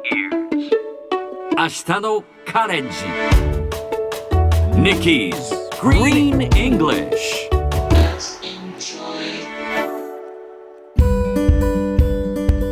[0.00, 2.90] 明日のカレンジ
[4.76, 5.34] Nikki's
[5.80, 7.48] Green English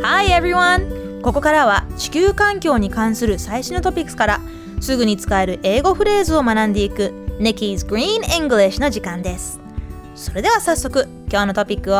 [0.03, 1.21] Hi everyone!
[1.21, 4.39] ここからは地球環境に関する最新のトピックスから
[4.79, 9.59] すぐに使える英語フレーズを学んでいく Nikki's Green English の時間です。
[10.15, 11.97] それでは早速今日のトピックを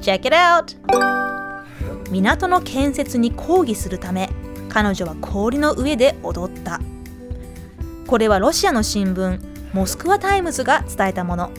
[0.00, 0.74] Check it out!
[2.10, 4.30] 港の建設に抗議するため
[4.70, 6.80] 彼女は氷の上で踊った。
[8.06, 9.38] これはロシアの新聞
[9.74, 11.50] モスクワタイムズが伝えたもの。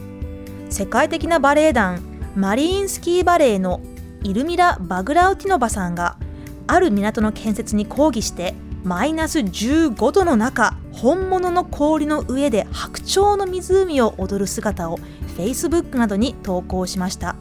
[0.72, 2.02] 世界的なバレエ団
[2.36, 3.82] マリインスキーバレエの
[4.24, 6.18] イルミラ・バグラウティノバさんが
[6.66, 14.98] ある港の建設に抗議してマイナス15度の中本物の氷の上で白鳥の湖を踊る姿を
[15.38, 17.36] Facebook などに投稿しました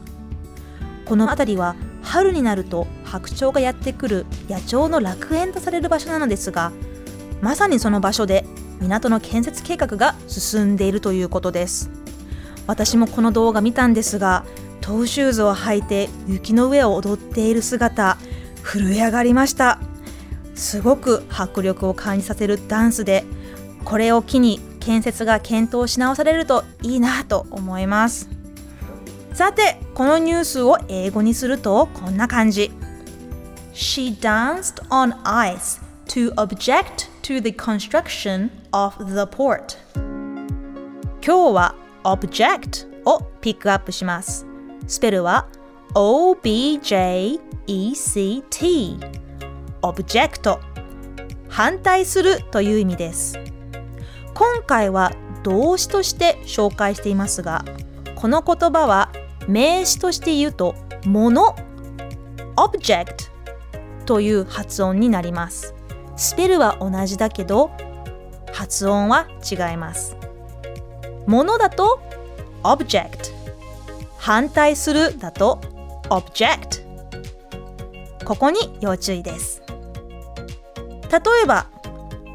[1.05, 1.75] この辺りは
[2.11, 6.73] 春になると白鳥がやってくる野鳥の楽園とされる場所なのですが
[7.39, 8.45] まさにその場所で
[8.81, 11.89] 港の建設計画が進んでいるということです。
[12.67, 14.43] 私もこの動画見たんですが
[14.81, 18.17] トーシューズを履いて雪の上を踊っている姿
[18.61, 19.79] 震え上がりました。
[20.53, 23.23] すごく迫力を感じさせるダンスで
[23.85, 28.40] これを機に建設が検討し直されるといいなと思います。
[29.33, 32.69] さてこのニュースを英語にするとこんな感じ。
[33.73, 39.77] She danced on ice to object to the construction of the port.
[41.25, 44.45] 今日は object をピックアップします。
[44.87, 45.47] スペルは
[45.93, 47.39] OBJECT
[49.81, 50.59] object
[51.47, 53.39] 反対するという意味です。
[54.33, 57.63] 今回は動詞として紹介していますが
[58.15, 59.10] この言葉は
[59.51, 61.53] 名詞として言うと物
[62.55, 63.29] object
[64.05, 65.75] という発音になります。
[66.15, 67.69] スペルは同じだけど
[68.53, 70.15] 発音は違います。
[71.27, 71.99] 物だと
[72.63, 73.33] object
[74.17, 75.59] 反対するだと
[76.09, 76.81] object
[78.23, 79.61] ここに要注意です。
[81.11, 81.67] 例えば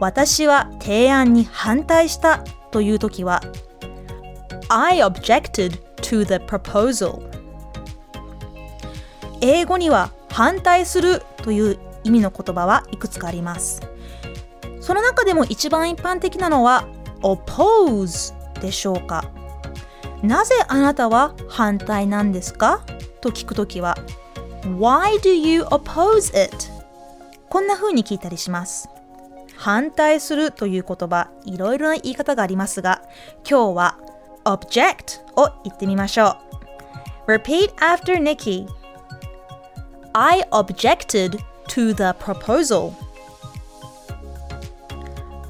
[0.01, 3.41] 私は提案に反対したという時は
[4.69, 7.23] I objected to the proposal.
[9.41, 13.83] 英語には反対するという意味の言葉はいくつかあります。
[14.81, 16.87] その中でも一番一般的なのは
[17.23, 19.25] oppose でしょうか。
[20.23, 22.81] なぜあなたは反対なんですか？
[23.21, 23.97] と聞くときは
[24.63, 26.57] Why do you oppose it?
[27.49, 28.89] こんな風に聞いたりします。
[29.57, 33.03] 反対するという言葉いろいろな言い方がありますが
[33.49, 33.99] 今日は
[34.47, 36.37] object を言ってみましょ
[37.27, 38.67] う Repeat after Nikki
[40.13, 42.93] I objected to the proposal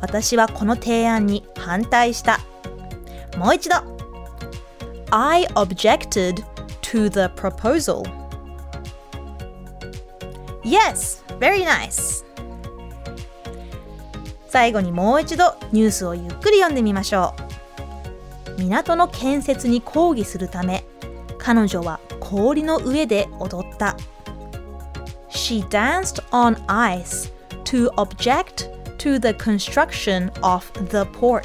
[0.00, 2.40] 私はこの提案に反対した
[3.36, 3.76] もう一度
[5.10, 6.44] I objected
[6.82, 8.02] to the proposal
[10.64, 12.24] Yes, very nice
[14.48, 17.45] 最後にもう一度ニュースをゆっくり読んでみましょう
[18.58, 20.84] 港の建設に抗議するため
[21.38, 23.96] 彼女は氷の上で踊った
[25.30, 27.32] She danced on ice
[27.64, 31.42] to object to the construction of the port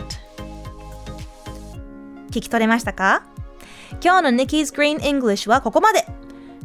[2.30, 3.24] 聞き取れましたか？
[4.02, 6.06] 今日の Nikki's Green English はここまで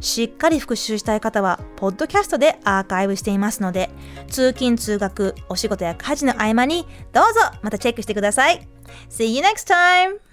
[0.00, 3.90] しっかり復習したい方は、ポッドキャストでアーカイブしていますので、
[4.28, 8.68] 通勤・通学、お仕事や家事の合間に、どうぞまたチェックしてください。
[9.08, 10.25] See you next time!